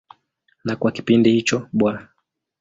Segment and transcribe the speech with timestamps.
[0.65, 1.95] Na kwa kipindi hicho Bw.